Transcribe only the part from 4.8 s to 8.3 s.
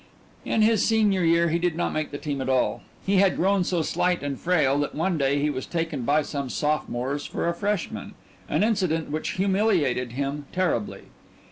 one day he was taken by some sophomores for a freshman,